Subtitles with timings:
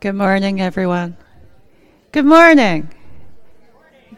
[0.00, 1.18] Good morning, everyone.
[2.10, 2.88] Good morning.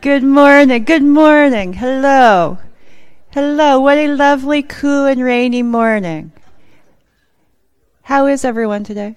[0.00, 0.84] Good morning.
[0.84, 1.72] Good morning.
[1.72, 2.58] Hello.
[3.32, 3.80] Hello.
[3.80, 6.30] What a lovely, cool, and rainy morning.
[8.02, 9.16] How is everyone today?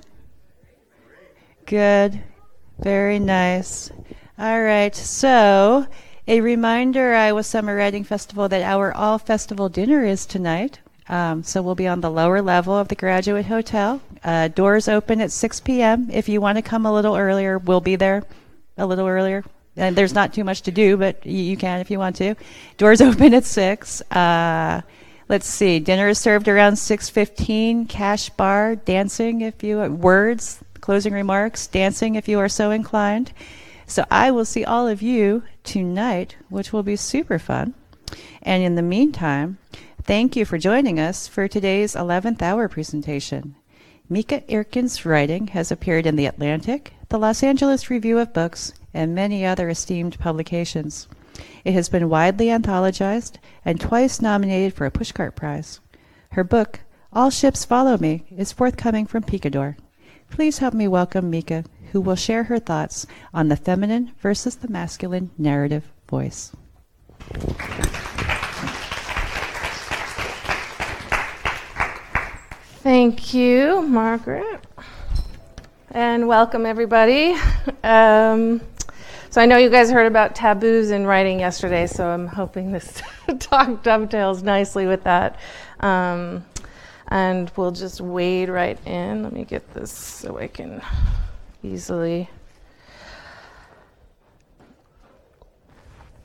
[1.67, 2.23] Good.
[2.79, 3.91] Very nice.
[4.39, 4.95] All right.
[4.95, 5.85] So,
[6.27, 10.79] a reminder Iowa Summer Writing Festival that our all festival dinner is tonight.
[11.07, 14.01] Um, so we'll be on the lower level of the Graduate Hotel.
[14.23, 16.09] Uh, doors open at 6 p.m.
[16.11, 18.23] If you want to come a little earlier, we'll be there
[18.77, 19.43] a little earlier.
[19.77, 22.35] And there's not too much to do, but you, you can if you want to.
[22.77, 24.01] Doors open at 6.
[24.11, 24.81] Uh,
[25.29, 25.79] let's see.
[25.79, 27.87] Dinner is served around 6:15.
[27.87, 33.31] Cash bar, dancing if you words, closing remarks, dancing if you are so inclined.
[33.85, 37.75] So I will see all of you tonight, which will be super fun.
[38.41, 39.57] And in the meantime,
[40.05, 43.55] thank you for joining us for today's 11th hour presentation.
[44.07, 49.15] Mieke Eerkens' writing has appeared in The Atlantic, the Los Angeles Review of Books, and
[49.15, 51.07] many other esteemed publications.
[51.63, 55.79] It has been widely anthologized and twice nominated for a Pushcart Prize.
[56.33, 59.75] Her book, All Ships Follow Me, is forthcoming from Picador.
[60.29, 64.67] Please help me welcome Mieke, who will share her thoughts on the feminine versus the
[64.67, 66.51] masculine narrative voice.
[72.85, 74.63] Thank you, Margaret.
[75.89, 77.35] And welcome, everybody.
[77.83, 78.61] Um,
[79.31, 83.01] so, I know you guys heard about taboos in writing yesterday, so I'm hoping this
[83.39, 85.39] talk dovetails nicely with that.
[85.79, 86.45] Um,
[87.07, 89.23] and we'll just wade right in.
[89.23, 90.79] Let me get this so I can
[91.63, 92.29] easily.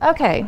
[0.02, 0.46] Okay.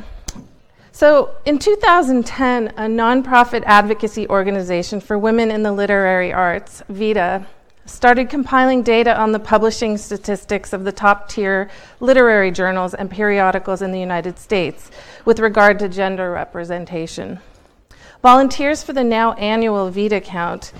[0.94, 7.46] So in 2010, a nonprofit advocacy organization for women in the literary arts, VIDA,
[7.86, 13.80] started compiling data on the publishing statistics of the top tier literary journals and periodicals
[13.80, 14.90] in the United States
[15.24, 17.40] with regard to gender representation.
[18.20, 20.72] Volunteers for the now annual VIDA count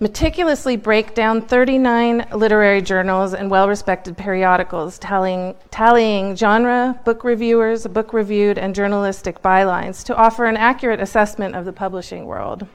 [0.00, 7.86] meticulously break down 39 literary journals and well respected periodicals, tallying, tallying, genre, book reviewers,
[7.86, 12.66] book reviewed, and journalistic bylines to offer an accurate assessment of the publishing world.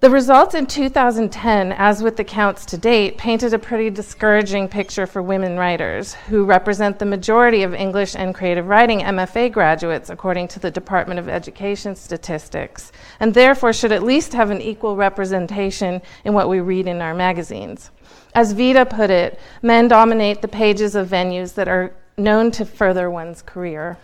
[0.00, 5.06] The results in 2010, as with the counts to date, painted a pretty discouraging picture
[5.06, 10.48] for women writers, who represent the majority of English and creative writing MFA graduates, according
[10.48, 16.02] to the Department of Education statistics, and therefore should at least have an equal representation
[16.26, 17.90] in what we read in our magazines.
[18.34, 23.10] As Vida put it, men dominate the pages of venues that are known to further
[23.10, 23.96] one's career.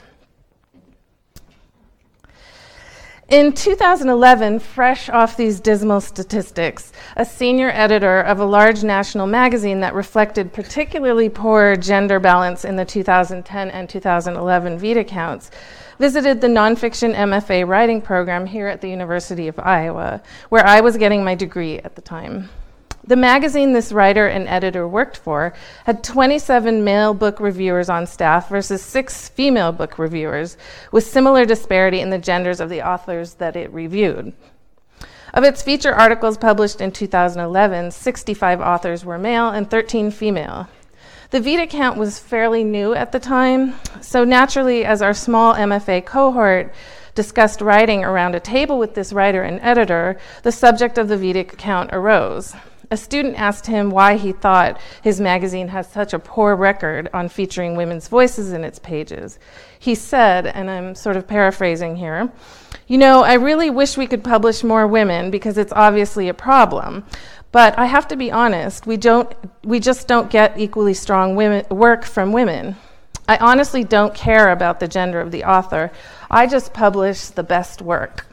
[3.32, 9.80] In 2011, fresh off these dismal statistics, a senior editor of a large national magazine
[9.80, 15.50] that reflected particularly poor gender balance in the 2010 and 2011 Vida counts
[15.98, 20.20] visited the nonfiction MFA writing program here at the University of Iowa,
[20.50, 22.50] where I was getting my degree at the time.
[23.04, 25.54] The magazine this writer and editor worked for
[25.86, 30.56] had 27 male book reviewers on staff versus six female book reviewers,
[30.92, 34.32] with similar disparity in the genders of the authors that it reviewed.
[35.34, 40.68] Of its feature articles published in 2011, 65 authors were male and 13 female.
[41.30, 46.06] The Vida count was fairly new at the time, so naturally, as our small MFA
[46.06, 46.72] cohort
[47.16, 51.42] discussed writing around a table with this writer and editor, the subject of the Vida
[51.42, 52.54] count arose
[52.92, 57.26] a student asked him why he thought his magazine has such a poor record on
[57.26, 59.38] featuring women's voices in its pages.
[59.78, 62.30] He said, and I'm sort of paraphrasing here,
[62.86, 67.04] You know, I really wish we could publish more women because it's obviously a problem.
[67.50, 71.64] But I have to be honest, we, don't, we just don't get equally strong women,
[71.70, 72.76] work from women.
[73.26, 75.92] I honestly don't care about the gender of the author.
[76.30, 78.26] I just publish the best work.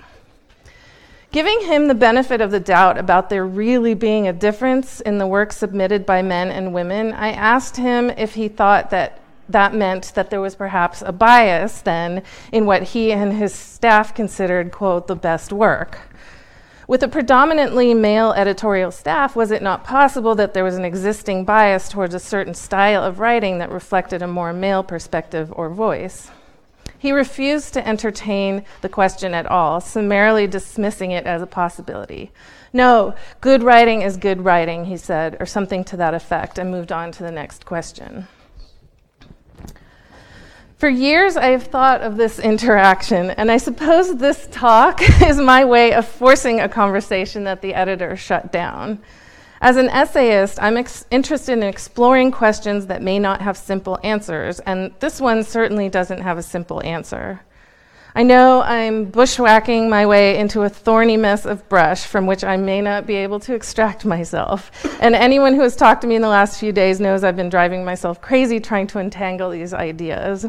[1.31, 5.27] Giving him the benefit of the doubt about there really being a difference in the
[5.27, 10.13] work submitted by men and women, I asked him if he thought that that meant
[10.15, 15.05] that there was perhaps a bias then in what he and his staff considered, quote,
[15.05, 15.99] the best work.
[16.87, 21.45] With a predominantly male editorial staff, was it not possible that there was an existing
[21.45, 26.31] bias towards a certain style of writing that reflected a more male perspective or voice?
[26.99, 32.31] He refused to entertain the question at all, summarily dismissing it as a possibility.
[32.73, 36.91] No, good writing is good writing, he said, or something to that effect, and moved
[36.91, 38.27] on to the next question.
[40.77, 45.63] For years, I have thought of this interaction, and I suppose this talk is my
[45.65, 49.01] way of forcing a conversation that the editor shut down.
[49.61, 54.61] As an essayist, I'm ex- interested in exploring questions that may not have simple answers,
[54.61, 57.41] and this one certainly doesn't have a simple answer.
[58.15, 62.57] I know I'm bushwhacking my way into a thorny mess of brush from which I
[62.57, 64.71] may not be able to extract myself.
[65.01, 67.49] And anyone who has talked to me in the last few days knows I've been
[67.49, 70.47] driving myself crazy trying to untangle these ideas.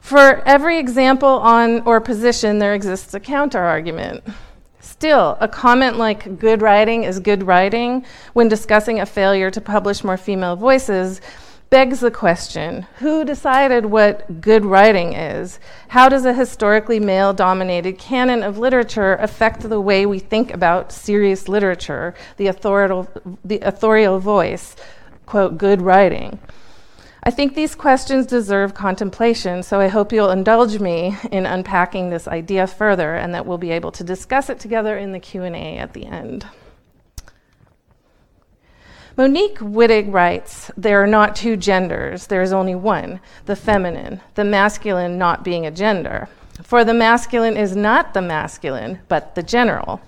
[0.00, 4.22] For every example on or position, there exists a counterargument.
[4.80, 10.02] Still, a comment like good writing is good writing when discussing a failure to publish
[10.02, 11.20] more female voices
[11.70, 15.60] begs the question who decided what good writing is?
[15.88, 20.90] How does a historically male dominated canon of literature affect the way we think about
[20.90, 23.08] serious literature, the authorial,
[23.44, 24.74] the authorial voice,
[25.26, 26.40] quote, good writing?
[27.22, 32.26] I think these questions deserve contemplation, so I hope you'll indulge me in unpacking this
[32.26, 35.92] idea further and that we'll be able to discuss it together in the Q&A at
[35.92, 36.46] the end.
[39.18, 44.44] Monique Wittig writes, There are not two genders, there is only one, the feminine, the
[44.44, 46.28] masculine not being a gender.
[46.62, 50.00] For the masculine is not the masculine, but the general.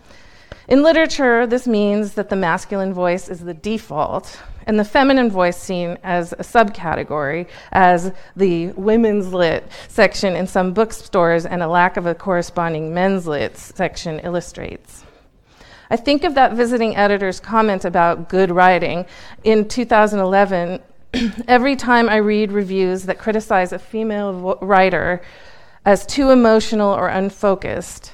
[0.66, 5.56] In literature, this means that the masculine voice is the default, and the feminine voice
[5.56, 11.96] seen as a subcategory, as the women's lit section in some bookstores and a lack
[11.96, 15.04] of a corresponding men's lit section illustrates.
[15.90, 19.06] I think of that visiting editor's comment about good writing
[19.44, 20.80] in 2011.
[21.48, 25.22] every time I read reviews that criticize a female vo- writer
[25.84, 28.12] as too emotional or unfocused,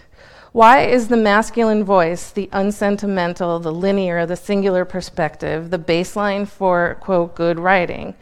[0.58, 6.96] why is the masculine voice the unsentimental, the linear, the singular perspective, the baseline for,
[7.00, 8.12] quote, good writing?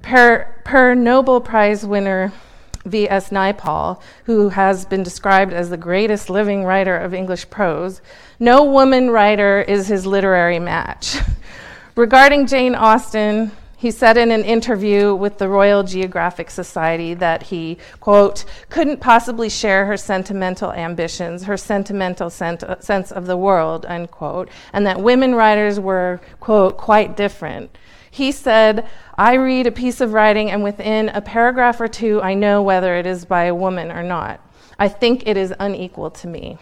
[0.00, 2.32] Per, per Nobel Prize winner
[2.86, 3.28] V.S.
[3.28, 8.00] Naipaul, who has been described as the greatest living writer of English prose,
[8.40, 11.18] no woman writer is his literary match.
[11.96, 13.52] Regarding Jane Austen,
[13.84, 19.50] he said in an interview with the Royal Geographic Society that he, quote, couldn't possibly
[19.50, 25.02] share her sentimental ambitions, her sentimental sent- uh, sense of the world, unquote, and that
[25.02, 27.76] women writers were, quote, quite different.
[28.10, 28.88] He said,
[29.18, 32.96] I read a piece of writing, and within a paragraph or two, I know whether
[32.96, 34.40] it is by a woman or not.
[34.78, 36.56] I think it is unequal to me.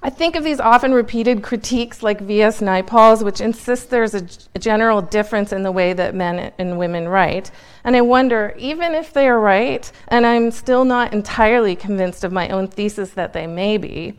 [0.00, 2.60] I think of these often repeated critiques like V.S.
[2.60, 6.78] Naipaul's, which insist there's a, g- a general difference in the way that men and
[6.78, 7.50] women write.
[7.82, 12.30] And I wonder, even if they are right, and I'm still not entirely convinced of
[12.30, 14.14] my own thesis that they may be,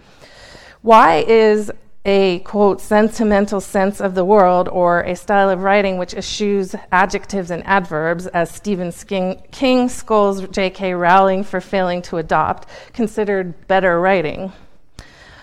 [0.81, 1.72] why is
[2.06, 7.52] a quote sentimental sense of the world or a style of writing which eschews adjectives
[7.52, 10.94] and adverbs as Stephen King, King scolds J.K.
[10.94, 14.52] Rowling for failing to adopt considered better writing?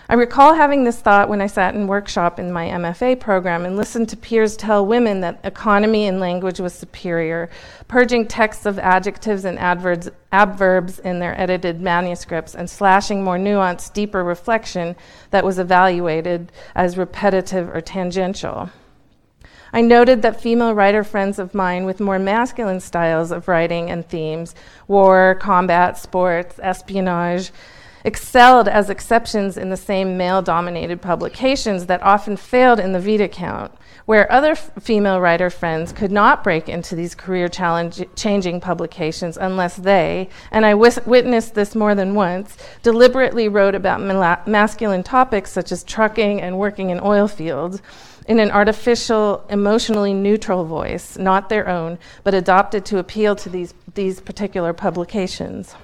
[0.09, 3.77] I recall having this thought when I sat in workshop in my MFA program and
[3.77, 7.51] listened to peers tell women that economy in language was superior,
[7.89, 13.95] purging texts of adjectives and adverbs, adverbs in their edited manuscripts and slashing more nuanced,
[13.95, 14.95] deeper reflection
[15.31, 18.71] that was evaluated as repetitive or tangential.
[19.73, 24.09] I noted that female writer friends of mine with more masculine styles of writing and
[24.09, 24.55] themes
[24.87, 27.51] war, combat, sports, espionage,
[28.07, 33.27] excelled as exceptions in the same male dominated publications that often failed in the Vida
[33.27, 33.73] count,
[34.05, 39.75] where other f- female writer friends could not break into these career changing publications unless
[39.75, 45.51] they, and I wis- witnessed this more than once, deliberately wrote about mala- masculine topics
[45.51, 47.83] such as trucking and working in oil fields
[48.29, 53.75] in an artificial, emotionally neutral voice, not their own, but adopted to appeal to these,
[53.95, 55.75] these particular publications.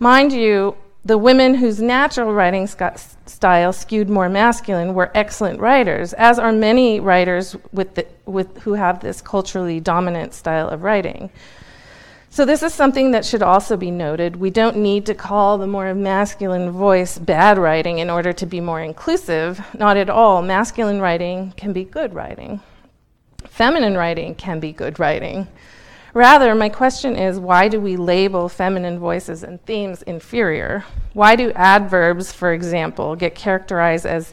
[0.00, 6.38] Mind you, the women whose natural writing style skewed more masculine were excellent writers, as
[6.38, 11.30] are many writers with the, with, who have this culturally dominant style of writing.
[12.30, 14.36] So, this is something that should also be noted.
[14.36, 18.60] We don't need to call the more masculine voice bad writing in order to be
[18.60, 19.60] more inclusive.
[19.74, 20.42] Not at all.
[20.42, 22.60] Masculine writing can be good writing,
[23.46, 25.48] feminine writing can be good writing.
[26.18, 30.84] Rather, my question is why do we label feminine voices and themes inferior?
[31.12, 34.32] Why do adverbs, for example, get characterized as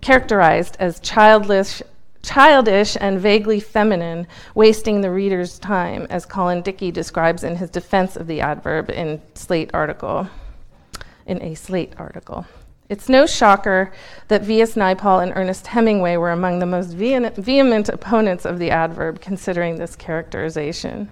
[0.00, 1.82] characterized as childish,
[2.22, 8.16] childish and vaguely feminine, wasting the reader's time, as Colin Dickey describes in his defense
[8.16, 10.26] of the adverb in Slate article,
[11.26, 12.46] in a Slate article.
[12.88, 13.92] It's no shocker
[14.28, 14.74] that V.S.
[14.74, 19.76] Naipaul and Ernest Hemingway were among the most vehement, vehement opponents of the adverb, considering
[19.76, 21.10] this characterization.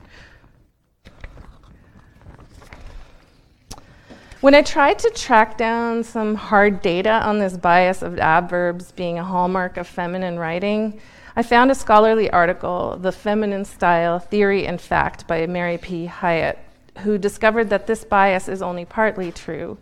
[4.40, 9.18] When I tried to track down some hard data on this bias of adverbs being
[9.18, 11.00] a hallmark of feminine writing,
[11.34, 16.06] I found a scholarly article, The Feminine Style Theory and Fact by Mary P.
[16.06, 16.58] Hiatt,
[16.98, 19.76] who discovered that this bias is only partly true.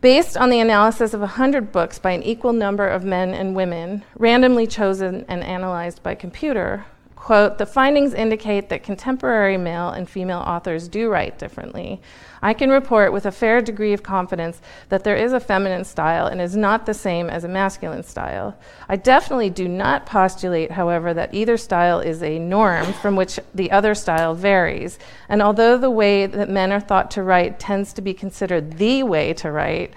[0.00, 4.04] Based on the analysis of 100 books by an equal number of men and women,
[4.18, 6.84] randomly chosen and analyzed by computer,
[7.16, 12.00] quote, the findings indicate that contemporary male and female authors do write differently.
[12.42, 16.26] I can report with a fair degree of confidence that there is a feminine style
[16.26, 18.56] and is not the same as a masculine style.
[18.88, 23.72] I definitely do not postulate, however, that either style is a norm from which the
[23.72, 24.98] other style varies.
[25.28, 29.02] And although the way that men are thought to write tends to be considered the
[29.02, 29.94] way to write,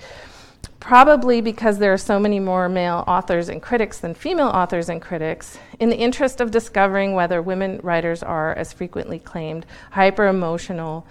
[0.80, 5.02] probably because there are so many more male authors and critics than female authors and
[5.02, 11.06] critics, in the interest of discovering whether women writers are, as frequently claimed, hyper emotional,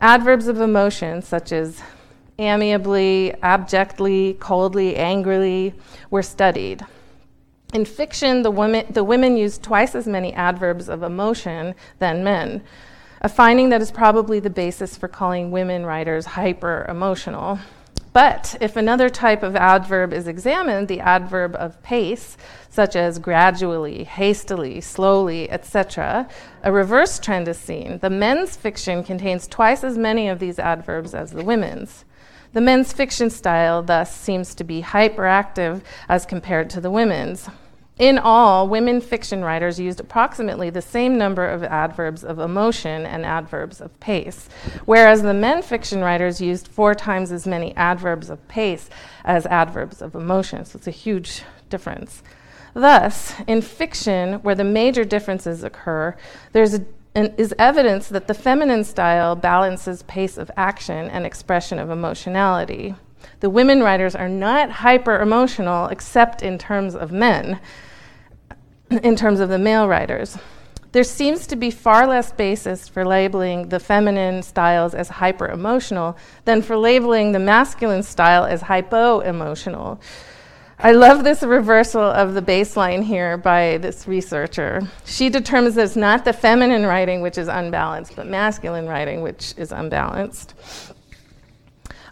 [0.00, 1.82] adverbs of emotion, such as
[2.38, 5.74] amiably, abjectly, coldly, angrily,
[6.10, 6.84] were studied.
[7.74, 12.62] In fiction, the, women, the women use twice as many adverbs of emotion than men,
[13.20, 17.58] a finding that is probably the basis for calling women writers hyper emotional.
[18.12, 22.36] But if another type of adverb is examined, the adverb of pace,
[22.68, 26.28] such as gradually, hastily, slowly, etc.,
[26.64, 27.98] a reverse trend is seen.
[27.98, 32.04] The men's fiction contains twice as many of these adverbs as the women's.
[32.52, 37.48] The men's fiction style thus seems to be hyperactive as compared to the women's.
[38.00, 43.26] In all, women fiction writers used approximately the same number of adverbs of emotion and
[43.26, 44.48] adverbs of pace,
[44.86, 48.88] whereas the men fiction writers used four times as many adverbs of pace
[49.22, 50.64] as adverbs of emotion.
[50.64, 52.22] So it's a huge difference.
[52.72, 56.16] Thus, in fiction, where the major differences occur,
[56.52, 61.90] there's a, is evidence that the feminine style balances pace of action and expression of
[61.90, 62.94] emotionality.
[63.40, 67.60] The women writers are not hyper emotional except in terms of men
[68.90, 70.36] in terms of the male writers.
[70.92, 76.16] There seems to be far less basis for labeling the feminine styles as hyper emotional
[76.44, 80.00] than for labeling the masculine style as hypo emotional.
[80.82, 84.80] I love this reversal of the baseline here by this researcher.
[85.04, 89.54] She determines that it's not the feminine writing which is unbalanced, but masculine writing which
[89.56, 90.54] is unbalanced.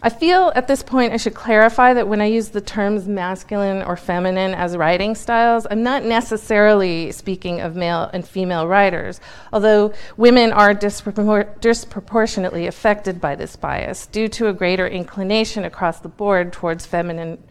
[0.01, 3.81] I feel at this point I should clarify that when I use the terms masculine
[3.81, 9.19] or feminine as writing styles, I'm not necessarily speaking of male and female writers,
[9.51, 15.99] although women are dispropor- disproportionately affected by this bias due to a greater inclination across
[15.99, 17.43] the board towards feminine,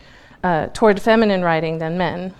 [0.42, 2.34] uh, toward feminine writing than men.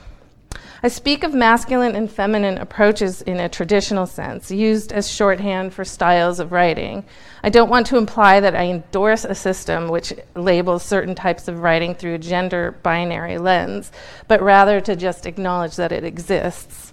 [0.80, 5.84] I speak of masculine and feminine approaches in a traditional sense, used as shorthand for
[5.84, 7.04] styles of writing.
[7.42, 11.62] I don't want to imply that I endorse a system which labels certain types of
[11.62, 13.90] writing through a gender binary lens,
[14.28, 16.92] but rather to just acknowledge that it exists.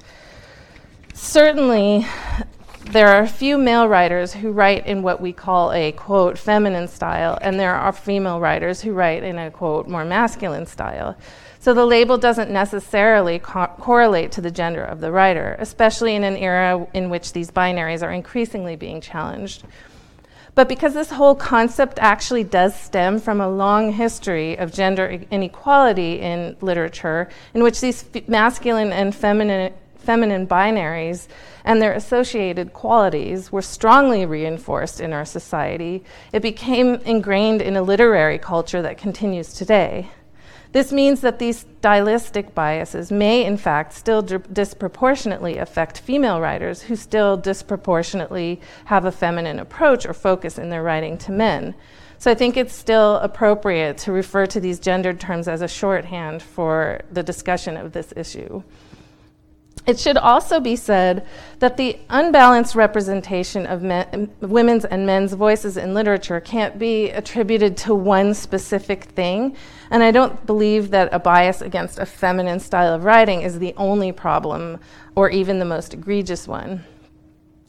[1.13, 2.07] Certainly,
[2.91, 6.87] there are a few male writers who write in what we call a quote feminine
[6.87, 11.15] style, and there are female writers who write in a quote more masculine style.
[11.65, 16.23] So the label doesn't necessarily co- correlate to the gender of the writer, especially in
[16.23, 19.63] an era in which these binaries are increasingly being challenged.
[20.53, 26.21] But because this whole concept actually does stem from a long history of gender inequality
[26.21, 31.27] in literature, in which these f- masculine and feminine, feminine binaries
[31.63, 37.81] and their associated qualities were strongly reinforced in our society, it became ingrained in a
[37.81, 40.11] literary culture that continues today.
[40.75, 46.97] This means that these stylistic biases may, in fact, still disproportionately affect female writers who
[46.97, 51.75] still disproportionately have a feminine approach or focus in their writing to men.
[52.17, 56.43] So I think it's still appropriate to refer to these gendered terms as a shorthand
[56.43, 58.61] for the discussion of this issue.
[59.85, 61.25] It should also be said
[61.59, 67.77] that the unbalanced representation of men, women's and men's voices in literature can't be attributed
[67.77, 69.55] to one specific thing,
[69.91, 73.75] and I don't believe that a bias against a feminine style of writing is the
[73.77, 74.79] only problem
[75.15, 76.83] or even the most egregious one.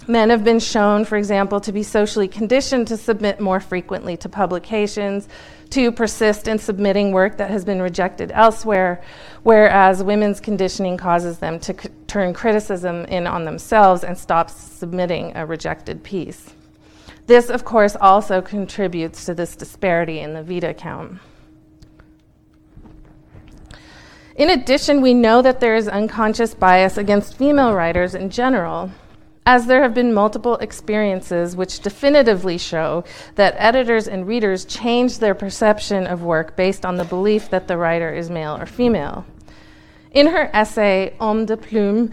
[0.09, 4.29] Men have been shown, for example, to be socially conditioned to submit more frequently to
[4.29, 5.29] publications,
[5.71, 9.03] to persist in submitting work that has been rejected elsewhere,
[9.43, 15.33] whereas women's conditioning causes them to c- turn criticism in on themselves and stop submitting
[15.37, 16.53] a rejected piece.
[17.27, 21.19] This, of course, also contributes to this disparity in the Vida count.
[24.37, 28.93] In addition, we know that there is unconscious bias against female writers in general.
[29.47, 33.05] As there have been multiple experiences which definitively show
[33.37, 37.77] that editors and readers change their perception of work based on the belief that the
[37.79, 39.25] writer is male or female.
[40.11, 42.11] In her essay, Homme de Plume,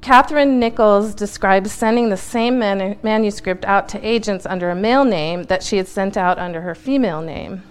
[0.00, 5.44] Catherine Nichols describes sending the same manu- manuscript out to agents under a male name
[5.44, 7.62] that she had sent out under her female name.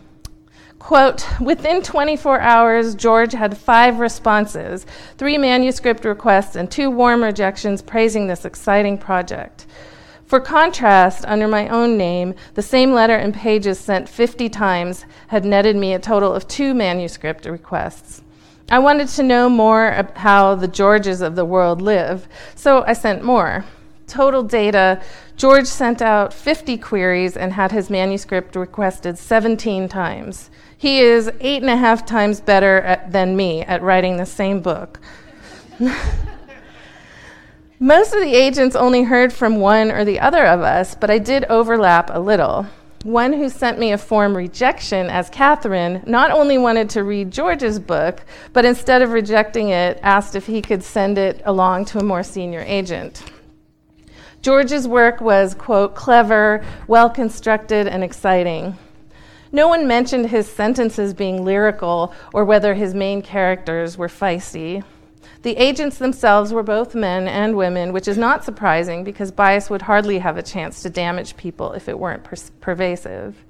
[0.82, 7.84] Quote, within 24 hours, George had five responses, three manuscript requests, and two warm rejections
[7.84, 9.68] praising this exciting project.
[10.26, 15.46] For contrast, under my own name, the same letter and pages sent 50 times had
[15.46, 18.24] netted me a total of two manuscript requests.
[18.72, 23.24] I wanted to know more how the Georges of the world live, so I sent
[23.24, 23.66] more.
[24.08, 25.00] Total data
[25.38, 30.50] George sent out 50 queries and had his manuscript requested 17 times.
[30.82, 34.62] He is eight and a half times better at, than me at writing the same
[34.62, 35.00] book.
[37.80, 41.20] Most of the agents only heard from one or the other of us, but I
[41.20, 42.66] did overlap a little.
[43.04, 47.78] One who sent me a form rejection as Catherine not only wanted to read George's
[47.78, 52.04] book, but instead of rejecting it, asked if he could send it along to a
[52.04, 53.22] more senior agent.
[54.42, 58.76] George's work was, quote, clever, well constructed, and exciting.
[59.52, 64.84] No one mentioned his sentences being lyrical or whether his main characters were feisty.
[65.42, 69.82] The agents themselves were both men and women, which is not surprising because bias would
[69.82, 73.44] hardly have a chance to damage people if it weren't per- pervasive.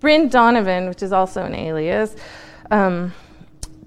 [0.00, 2.16] Bryn Donovan, which is also an alias,
[2.70, 3.12] um,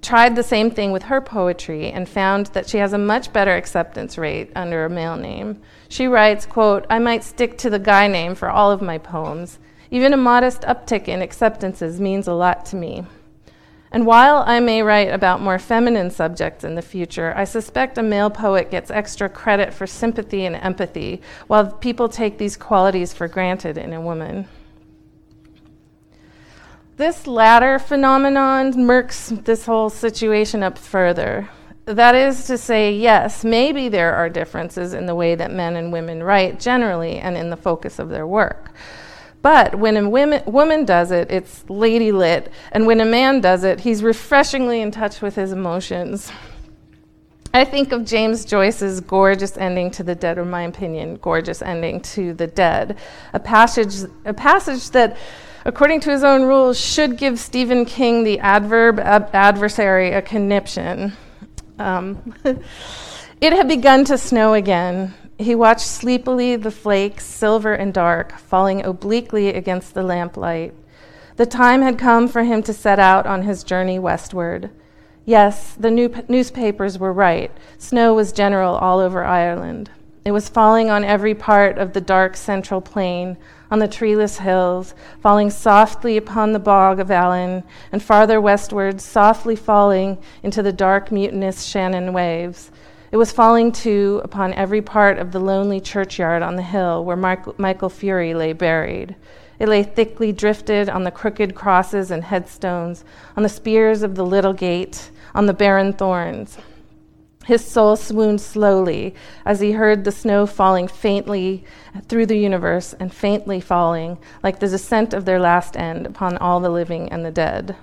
[0.02, 3.56] tried the same thing with her poetry and found that she has a much better
[3.56, 5.62] acceptance rate under a male name.
[5.90, 9.60] She writes, quote, I might stick to the guy name for all of my poems.
[9.94, 13.06] Even a modest uptick in acceptances means a lot to me.
[13.92, 18.02] And while I may write about more feminine subjects in the future, I suspect a
[18.02, 23.28] male poet gets extra credit for sympathy and empathy, while people take these qualities for
[23.28, 24.48] granted in a woman.
[26.98, 31.52] This latter phenomenon murks this whole situation up further.
[31.86, 35.94] That is to say, yes, maybe there are differences in the way that men and
[35.94, 38.72] women write generally and in the focus of their work.
[39.44, 42.52] But when a women, woman does it, it's lady lit.
[42.72, 46.32] And when a man does it, he's refreshingly in touch with his emotions.
[47.54, 51.62] I think of James Joyce's gorgeous ending to the dead, or in my opinion, gorgeous
[51.62, 52.98] ending to the dead,
[53.34, 55.18] a passage, a passage that,
[55.66, 61.14] according to his own rules, should give Stephen King the adverb ab- adversary a conniption.
[61.78, 62.34] Um,
[63.42, 68.86] it had begun to snow again, he watched sleepily the flakes, silver and dark, falling
[68.86, 70.74] obliquely against the lamplight.
[71.36, 74.70] The time had come for him to set out on his journey westward.
[75.26, 77.52] Yes, the new newspapers were right.
[77.78, 79.90] Snow was general all over Ireland.
[80.26, 83.36] It was falling on every part of the dark central plain,
[83.72, 89.56] on the treeless hills, falling softly upon the bog of Allen, and farther westward, softly
[89.56, 92.72] falling into the dark, mutinous Shannon waves.
[93.14, 97.16] It was falling too upon every part of the lonely churchyard on the hill where
[97.16, 99.16] Michael Furey lay buried.
[99.60, 103.06] It lay thickly drifted on the crooked crosses and headstones,
[103.38, 106.58] on the spears of the little gate, on the barren thorns.
[107.46, 109.14] His soul swooned slowly
[109.46, 111.64] as he heard the snow falling faintly
[112.08, 116.60] through the universe and faintly falling, like the descent of their last end upon all
[116.60, 117.76] the living and the dead.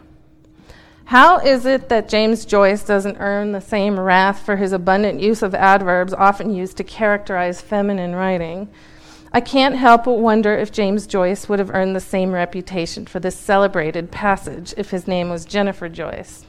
[1.10, 5.42] How is it that James Joyce doesn't earn the same wrath for his abundant use
[5.42, 8.68] of adverbs often used to characterize feminine writing?
[9.32, 13.18] I can't help but wonder if James Joyce would have earned the same reputation for
[13.18, 16.46] this celebrated passage if his name was Jennifer Joyce.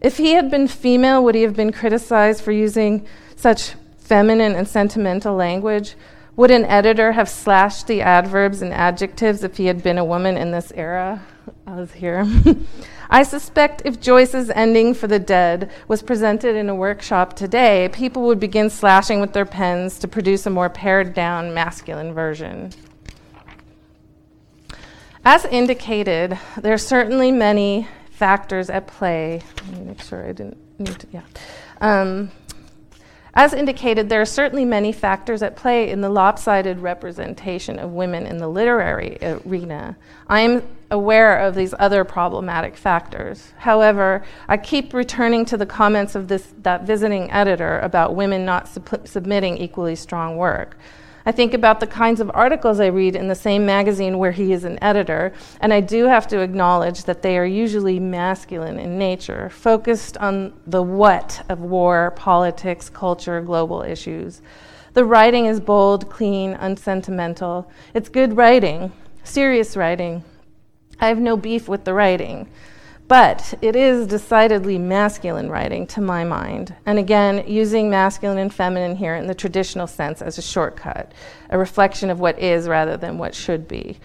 [0.00, 4.68] If he had been female, would he have been criticized for using such feminine and
[4.68, 5.96] sentimental language?
[6.36, 10.36] Would an editor have slashed the adverbs and adjectives if he had been a woman
[10.36, 11.26] in this era?
[11.68, 12.24] I was here.
[13.10, 18.22] I suspect if Joyce's ending for the dead was presented in a workshop today, people
[18.26, 22.70] would begin slashing with their pens to produce a more pared down masculine version.
[25.24, 29.42] As indicated, there are certainly many factors at play.
[29.56, 31.22] Let me make sure I didn't need to, yeah.
[31.80, 32.30] Um,
[33.36, 38.26] as indicated, there are certainly many factors at play in the lopsided representation of women
[38.26, 39.94] in the literary arena.
[40.26, 43.52] I'm aware of these other problematic factors.
[43.58, 48.70] However, I keep returning to the comments of this, that visiting editor about women not
[49.04, 50.78] submitting equally strong work.
[51.28, 54.52] I think about the kinds of articles I read in the same magazine where he
[54.52, 58.96] is an editor, and I do have to acknowledge that they are usually masculine in
[58.96, 64.40] nature, focused on the what of war, politics, culture, global issues.
[64.92, 67.68] The writing is bold, clean, unsentimental.
[67.92, 68.92] It's good writing,
[69.24, 70.22] serious writing.
[71.00, 72.48] I have no beef with the writing.
[73.08, 76.74] But it is decidedly masculine writing to my mind.
[76.86, 81.12] And again, using masculine and feminine here in the traditional sense as a shortcut,
[81.50, 83.98] a reflection of what is rather than what should be.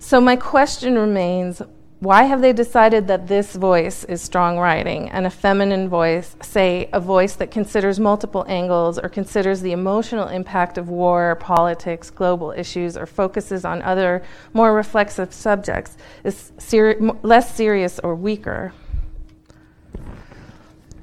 [0.00, 1.62] So my question remains
[2.02, 6.88] why have they decided that this voice is strong writing and a feminine voice, say
[6.92, 12.50] a voice that considers multiple angles or considers the emotional impact of war, politics, global
[12.50, 14.20] issues, or focuses on other
[14.52, 18.72] more reflexive subjects, is ser- less serious or weaker?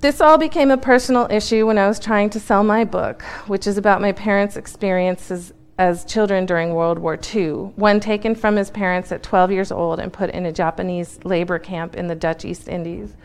[0.01, 3.67] This all became a personal issue when I was trying to sell my book, which
[3.67, 8.69] is about my parents' experiences as children during World War II, one taken from his
[8.69, 12.43] parents at 12 years old and put in a Japanese labor camp in the Dutch
[12.43, 13.15] East Indies,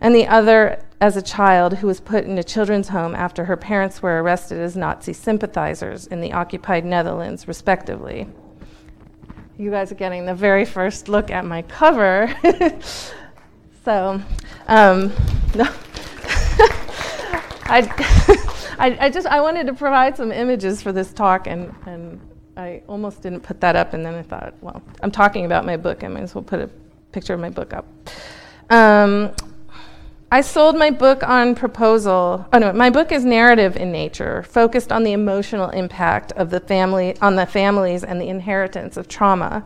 [0.00, 3.56] and the other as a child who was put in a children's home after her
[3.56, 8.26] parents were arrested as Nazi sympathizers in the occupied Netherlands, respectively.
[9.56, 12.34] You guys are getting the very first look at my cover.
[13.84, 14.20] so,
[14.66, 15.12] um,
[15.54, 15.72] no.
[18.78, 18.96] I.
[18.98, 22.18] I, just I wanted to provide some images for this talk, and, and
[22.56, 25.76] I almost didn't put that up, and then I thought, well, I'm talking about my
[25.76, 26.02] book.
[26.02, 26.70] I might as well put a
[27.12, 27.86] picture of my book up.
[28.70, 29.32] Um,
[30.32, 32.46] I sold my book on proposal.
[32.52, 36.60] Oh no, my book is narrative in nature, focused on the emotional impact of the
[36.60, 39.64] family on the families and the inheritance of trauma.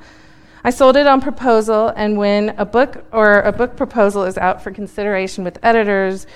[0.65, 4.63] I sold it on proposal, and when a book or a book proposal is out
[4.63, 6.27] for consideration with editors,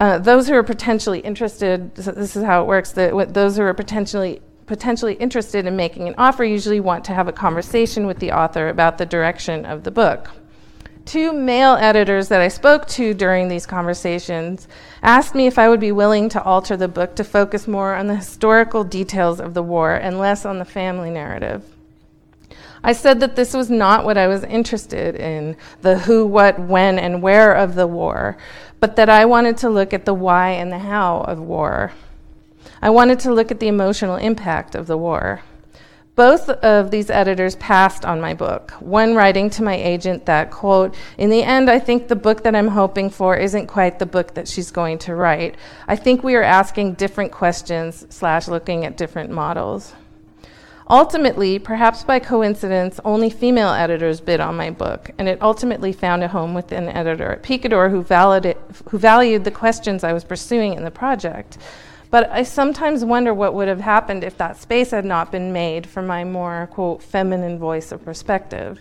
[0.00, 3.62] uh, those who are potentially interested, so this is how it works, that those who
[3.62, 8.18] are potentially potentially interested in making an offer usually want to have a conversation with
[8.18, 10.30] the author about the direction of the book.
[11.06, 14.68] Two male editors that I spoke to during these conversations
[15.02, 18.08] asked me if I would be willing to alter the book to focus more on
[18.08, 21.64] the historical details of the war and less on the family narrative.
[22.82, 26.98] I said that this was not what I was interested in the who, what, when,
[26.98, 28.36] and where of the war,
[28.80, 31.92] but that I wanted to look at the why and the how of war.
[32.80, 35.42] I wanted to look at the emotional impact of the war.
[36.14, 40.96] Both of these editors passed on my book, one writing to my agent that, quote,
[41.16, 44.34] in the end, I think the book that I'm hoping for isn't quite the book
[44.34, 45.56] that she's going to write.
[45.86, 49.94] I think we are asking different questions slash looking at different models.
[50.90, 56.24] Ultimately, perhaps by coincidence, only female editors bid on my book, and it ultimately found
[56.24, 58.02] a home with an editor at Picador who,
[58.88, 61.58] who valued the questions I was pursuing in the project.
[62.10, 65.86] But I sometimes wonder what would have happened if that space had not been made
[65.86, 68.80] for my more, quote, feminine voice or perspective.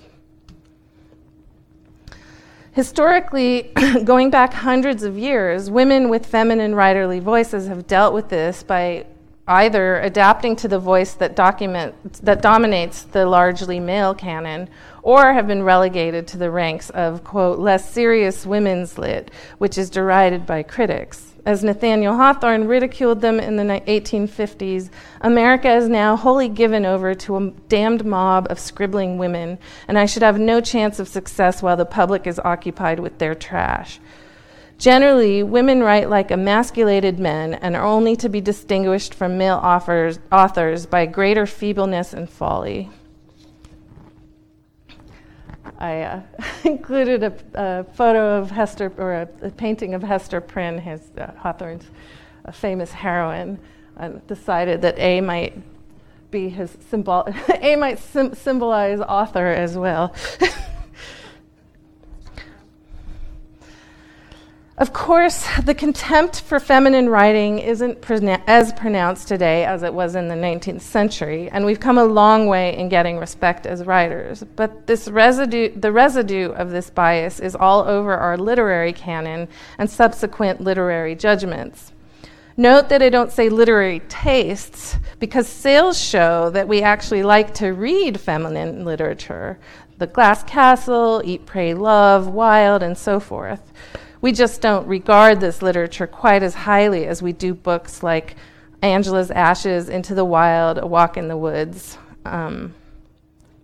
[2.72, 3.74] Historically,
[4.06, 9.06] going back hundreds of years, women with feminine writerly voices have dealt with this by
[9.48, 14.70] either adapting to the voice that, document, that dominates the largely male canon
[15.02, 19.90] or have been relegated to the ranks of, quote, less serious women's lit, which is
[19.90, 21.34] derided by critics.
[21.46, 24.90] As Nathaniel Hawthorne ridiculed them in the 1850s,
[25.22, 29.58] America is now wholly given over to a damned mob of scribbling women,
[29.88, 33.34] and I should have no chance of success while the public is occupied with their
[33.34, 34.02] trash.
[34.78, 40.20] Generally, women write like emasculated men and are only to be distinguished from male authors,
[40.32, 42.92] authors by greater feebleness and folly.
[45.80, 46.22] I uh,
[46.64, 51.32] included a, a, photo of Hester, or a, a, painting of Hester Prynne, his uh,
[51.38, 51.86] Hawthorne's
[52.54, 53.60] famous heroine,
[53.98, 55.58] and decided that A might
[56.30, 57.28] be his symbol.
[57.62, 60.14] A might sim- symbolize author as well.
[64.80, 67.98] Of course, the contempt for feminine writing isn't
[68.46, 72.46] as pronounced today as it was in the 19th century, and we've come a long
[72.46, 74.44] way in getting respect as writers.
[74.56, 79.48] But this residue, the residue of this bias is all over our literary canon
[79.80, 81.92] and subsequent literary judgments.
[82.56, 87.74] Note that I don't say literary tastes because sales show that we actually like to
[87.74, 89.58] read feminine literature.
[89.98, 93.74] The Glass Castle, Eat, Pray, Love, Wild, and so forth.
[94.22, 98.36] We just don't regard this literature quite as highly as we do books like
[98.82, 102.74] Angela's Ashes, Into the Wild, A Walk in the Woods, um,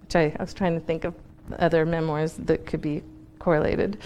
[0.01, 1.13] which I, I, was trying to think of
[1.57, 3.03] other memoirs that could be
[3.39, 3.97] correlated.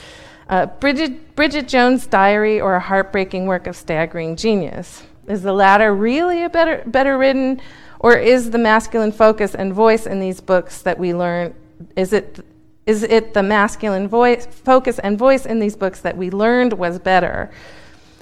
[0.50, 5.04] Uh, Bridget, Bridget Jones' Diary or A Heartbreaking Work of Staggering Genius.
[5.28, 7.62] Is the latter really a better, better written,
[8.00, 11.54] or is the masculine focus and voice in these books that we learn,
[11.96, 12.40] is it
[12.88, 16.98] is it the masculine voice, focus and voice in these books that we learned was
[16.98, 17.52] better?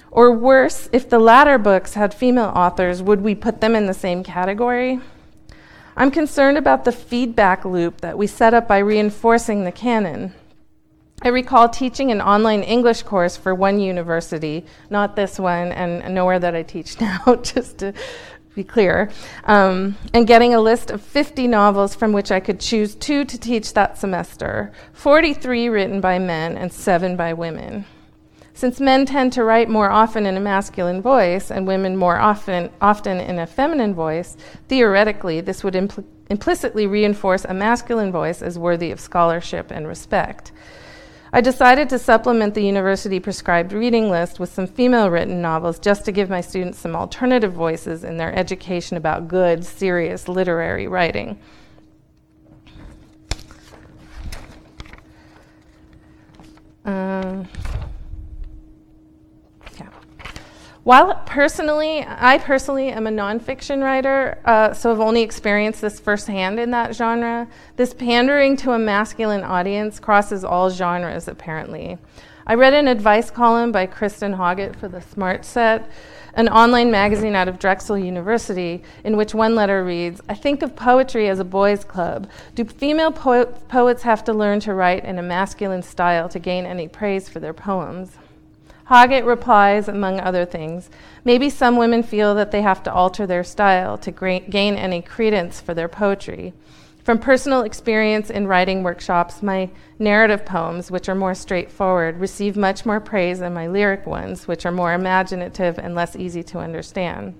[0.09, 3.93] Or worse, if the latter books had female authors, would we put them in the
[3.93, 4.99] same category?
[5.95, 10.33] I'm concerned about the feedback loop that we set up by reinforcing the canon.
[11.21, 16.39] I recall teaching an online English course for one university, not this one, and nowhere
[16.39, 17.93] that I teach now, just to
[18.55, 19.11] be clear,
[19.43, 23.37] um, and getting a list of 50 novels from which I could choose two to
[23.37, 27.85] teach that semester 43 written by men and seven by women.
[28.53, 32.69] Since men tend to write more often in a masculine voice and women more often,
[32.79, 34.37] often in a feminine voice,
[34.69, 40.53] theoretically, this would impl- implicitly reinforce a masculine voice as worthy of scholarship and respect.
[41.35, 46.05] I decided to supplement the university prescribed reading list with some female written novels just
[46.05, 51.37] to give my students some alternative voices in their education about good, serious literary writing.
[56.85, 57.49] Um,
[60.85, 66.59] While personally, I personally am a nonfiction writer, uh, so I've only experienced this firsthand
[66.59, 67.47] in that genre.
[67.75, 71.97] This pandering to a masculine audience crosses all genres, apparently.
[72.45, 75.89] I read an advice column by Kristen Hoggett for the Smart Set,
[76.35, 80.75] an online magazine out of Drexel University, in which one letter reads I think of
[80.75, 82.29] poetry as a boys' club.
[82.53, 86.67] Do female po- poets have to learn to write in a masculine style to gain
[86.67, 88.19] any praise for their poems?
[88.85, 90.89] Hoggett replies, among other things,
[91.23, 95.01] maybe some women feel that they have to alter their style to gra- gain any
[95.01, 96.53] credence for their poetry.
[97.03, 99.69] From personal experience in writing workshops, my
[99.99, 104.65] narrative poems, which are more straightforward, receive much more praise than my lyric ones, which
[104.65, 107.35] are more imaginative and less easy to understand.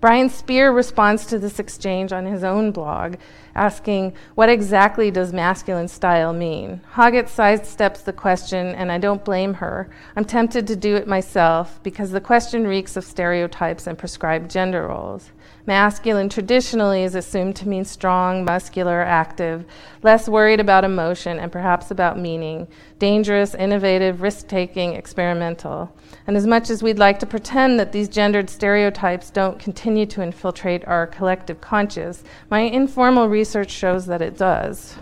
[0.00, 3.16] Brian Spear responds to this exchange on his own blog,
[3.56, 6.80] asking, What exactly does masculine style mean?
[6.92, 9.88] Hoggett sidesteps the question, and I don't blame her.
[10.14, 14.86] I'm tempted to do it myself because the question reeks of stereotypes and prescribed gender
[14.86, 15.30] roles.
[15.66, 19.64] Masculine traditionally is assumed to mean strong, muscular, active,
[20.00, 22.68] less worried about emotion and perhaps about meaning,
[23.00, 25.92] dangerous, innovative, risk taking, experimental.
[26.28, 30.22] And as much as we'd like to pretend that these gendered stereotypes don't continue to
[30.22, 34.96] infiltrate our collective conscious, my informal research shows that it does.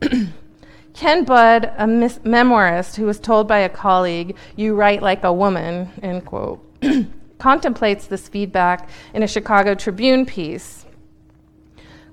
[0.94, 5.32] Ken Budd, a mis- memoirist who was told by a colleague, You write like a
[5.32, 6.64] woman, end quote.
[7.38, 10.86] contemplates this feedback in a Chicago Tribune piece.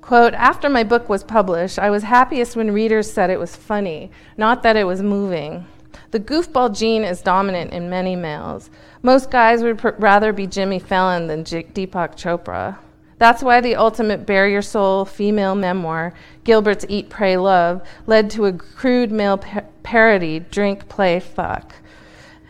[0.01, 4.09] Quote, after my book was published, I was happiest when readers said it was funny,
[4.37, 5.67] not that it was moving.
[6.09, 8.71] The goofball gene is dominant in many males.
[9.03, 12.79] Most guys would pr- rather be Jimmy Fallon than J- Deepak Chopra.
[13.19, 16.13] That's why the ultimate bare your soul female memoir,
[16.45, 21.75] Gilbert's Eat, Pray, Love, led to a crude male pa- parody, Drink, Play, Fuck.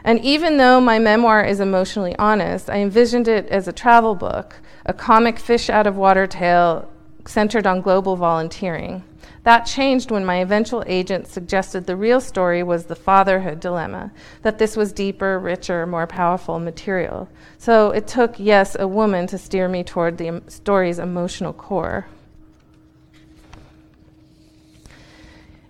[0.03, 4.58] And even though my memoir is emotionally honest, I envisioned it as a travel book,
[4.86, 6.89] a comic fish out of water tale
[7.25, 9.03] centered on global volunteering.
[9.43, 14.60] That changed when my eventual agent suggested the real story was the fatherhood dilemma, that
[14.60, 17.29] this was deeper, richer, more powerful material.
[17.58, 22.08] So it took, yes, a woman to steer me toward the story's emotional core.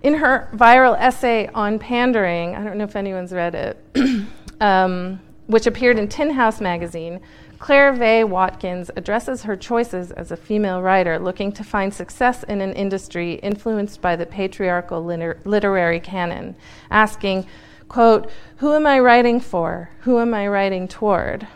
[0.01, 4.27] In her viral essay on pandering, I don't know if anyone's read it,
[4.62, 7.19] um, which appeared in Tin House magazine,
[7.59, 12.61] Claire Vaye Watkins addresses her choices as a female writer looking to find success in
[12.61, 16.55] an industry influenced by the patriarchal liter- literary canon,
[16.89, 17.45] asking,
[17.89, 19.89] quote, Who am I writing for?
[20.01, 21.47] Who am I writing toward?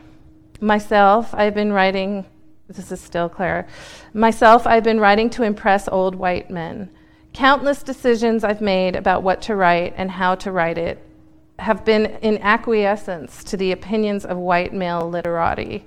[0.60, 2.26] Myself, I've been writing,
[2.68, 3.66] this is still Claire,
[4.14, 6.90] myself, I've been writing to impress old white men.
[7.32, 11.02] Countless decisions I've made about what to write and how to write it
[11.60, 15.86] have been in acquiescence to the opinions of white male literati.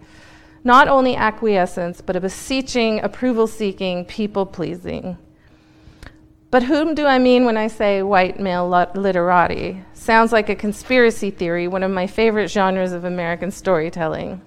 [0.64, 5.16] Not only acquiescence, but a beseeching, approval seeking, people pleasing.
[6.50, 9.82] But whom do I mean when I say white male literati?
[9.92, 14.40] Sounds like a conspiracy theory, one of my favorite genres of American storytelling.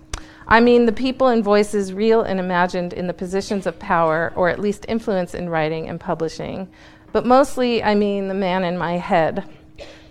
[0.48, 4.50] I mean the people and voices real and imagined in the positions of power, or
[4.50, 6.70] at least influence in writing and publishing.
[7.12, 9.44] But mostly, I mean the man in my head.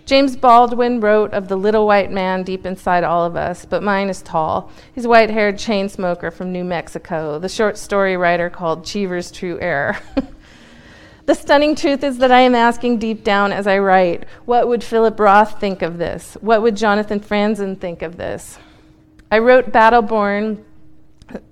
[0.09, 4.09] James Baldwin wrote of the little white man deep inside all of us, but mine
[4.09, 4.71] is tall.
[4.95, 9.29] He's a white haired chain smoker from New Mexico, the short story writer called Cheever's
[9.29, 9.99] True Heir.
[11.27, 14.83] the stunning truth is that I am asking deep down as I write what would
[14.83, 16.35] Philip Roth think of this?
[16.41, 18.57] What would Jonathan Franzen think of this?
[19.29, 20.63] I wrote Battleborn,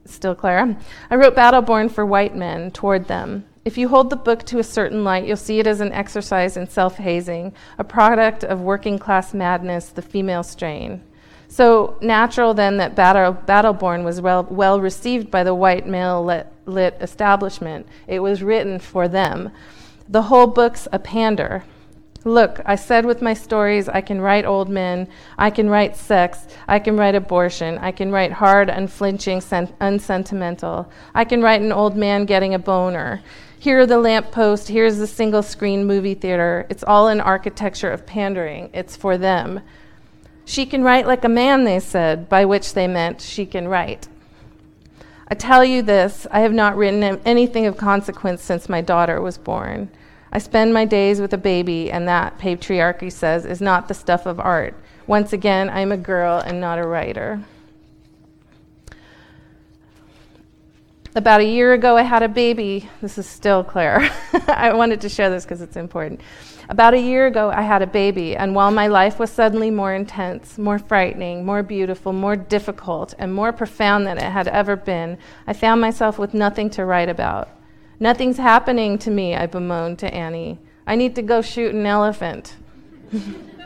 [0.06, 0.76] still Clara.
[1.12, 3.46] I wrote Battleborn for white men, toward them.
[3.68, 6.56] If you hold the book to a certain light, you'll see it as an exercise
[6.56, 11.02] in self hazing, a product of working class madness, the female strain.
[11.50, 16.48] So natural then that Battle, Battleborn was well, well received by the white male lit,
[16.66, 17.86] lit establishment.
[18.08, 19.52] It was written for them.
[20.08, 21.66] The whole book's a pander.
[22.24, 26.48] Look, I said with my stories, I can write old men, I can write sex,
[26.70, 30.90] I can write abortion, I can write hard, unflinching, sen- unsentimental.
[31.14, 33.22] I can write an old man getting a boner.
[33.60, 36.68] Here are the lamppost, here's the single screen movie theater.
[36.70, 38.70] It's all an architecture of pandering.
[38.72, 39.62] It's for them.
[40.46, 44.08] She can write like a man, they said, by which they meant she can write.
[45.28, 49.40] I tell you this I have not written anything of consequence since my daughter was
[49.40, 49.90] born.
[50.32, 54.26] I spend my days with a baby, and that, patriarchy says, is not the stuff
[54.26, 54.76] of art.
[55.08, 57.42] Once again, I'm a girl and not a writer.
[61.18, 62.88] About a year ago, I had a baby.
[63.02, 64.08] This is still Claire.
[64.48, 66.22] I wanted to share this because it's important.
[66.70, 69.96] About a year ago, I had a baby, and while my life was suddenly more
[69.96, 75.18] intense, more frightening, more beautiful, more difficult, and more profound than it had ever been,
[75.48, 77.50] I found myself with nothing to write about.
[78.00, 80.60] Nothing's happening to me, I bemoaned to Annie.
[80.86, 82.58] I need to go shoot an elephant.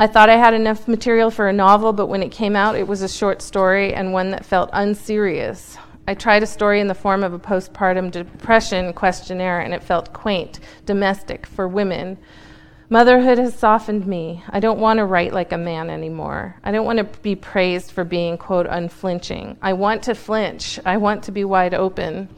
[0.00, 2.88] I thought I had enough material for a novel, but when it came out, it
[2.88, 5.76] was a short story and one that felt unserious.
[6.08, 10.14] I tried a story in the form of a postpartum depression questionnaire, and it felt
[10.14, 12.16] quaint, domestic, for women.
[12.88, 14.42] Motherhood has softened me.
[14.48, 16.56] I don't want to write like a man anymore.
[16.64, 19.58] I don't want to be praised for being, quote, unflinching.
[19.60, 20.80] I want to flinch.
[20.86, 22.30] I want to be wide open.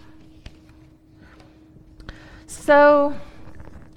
[2.48, 3.14] So,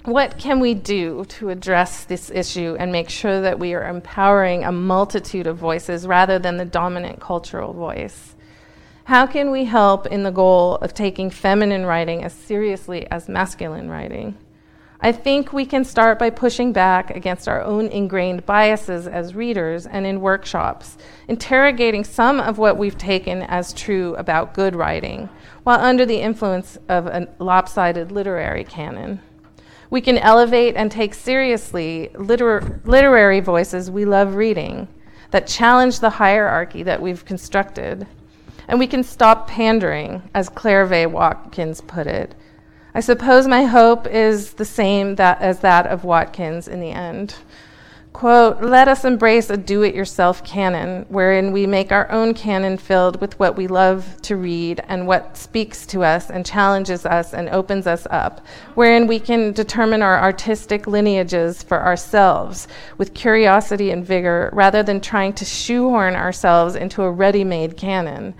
[0.06, 4.62] what can we do to address this issue and make sure that we are empowering
[4.62, 8.36] a multitude of voices rather than the dominant cultural voice?
[9.04, 13.90] How can we help in the goal of taking feminine writing as seriously as masculine
[13.90, 14.36] writing?
[15.00, 19.86] I think we can start by pushing back against our own ingrained biases as readers
[19.86, 20.96] and in workshops,
[21.28, 25.28] interrogating some of what we've taken as true about good writing,
[25.64, 29.20] while under the influence of a lopsided literary canon.
[29.90, 34.88] We can elevate and take seriously liter- literary voices we love reading
[35.30, 38.06] that challenge the hierarchy that we've constructed.
[38.68, 42.34] And we can stop pandering, as Claire Vaye Watkins put it,
[42.94, 47.34] I suppose my hope is the same that, as that of Watkins in the end.
[48.16, 52.78] Quote, let us embrace a do it yourself canon, wherein we make our own canon
[52.78, 57.34] filled with what we love to read and what speaks to us and challenges us
[57.34, 58.40] and opens us up,
[58.74, 64.98] wherein we can determine our artistic lineages for ourselves with curiosity and vigor rather than
[64.98, 68.32] trying to shoehorn ourselves into a ready made canon.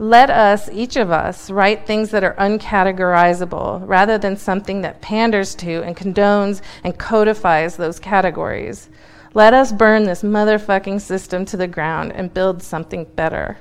[0.00, 5.54] Let us, each of us, write things that are uncategorizable rather than something that panders
[5.56, 8.88] to and condones and codifies those categories.
[9.34, 13.58] Let us burn this motherfucking system to the ground and build something better.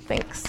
[0.00, 0.44] Thanks.